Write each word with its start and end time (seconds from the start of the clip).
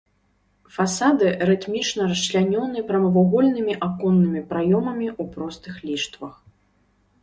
Фасады 0.77 1.27
рытмічна 1.49 2.07
расчлянёны 2.15 2.85
прамавугольнымі 2.89 3.73
аконнымі 3.91 4.45
праёмамі 4.51 5.07
ў 5.21 5.39
простых 5.39 5.75
ліштвах. 5.89 6.35